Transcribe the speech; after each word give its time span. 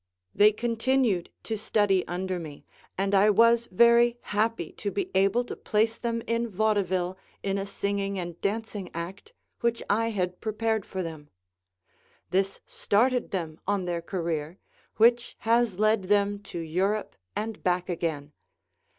They 0.33 0.51
continued 0.51 1.29
to 1.43 1.55
study 1.55 2.03
under 2.07 2.39
me, 2.39 2.65
and 2.97 3.13
I 3.13 3.29
was 3.29 3.67
very 3.67 4.17
happy 4.21 4.71
to 4.71 4.89
be 4.89 5.11
able 5.13 5.43
to 5.43 5.55
place 5.55 5.99
them 5.99 6.23
in 6.25 6.49
vaudeville 6.49 7.19
in 7.43 7.59
a 7.59 7.67
singing 7.67 8.17
and 8.17 8.41
dancing 8.41 8.89
act, 8.95 9.33
which 9.59 9.83
I 9.91 10.09
had 10.09 10.41
prepared 10.41 10.87
for 10.87 11.03
them. 11.03 11.29
This 12.31 12.61
started 12.65 13.29
them 13.29 13.59
on 13.67 13.85
their 13.85 14.01
career, 14.01 14.57
which 14.97 15.35
has 15.41 15.77
led 15.77 16.05
them 16.05 16.39
to 16.49 16.57
Europe 16.57 17.15
and 17.35 17.61
back 17.61 17.87
again. 17.87 18.31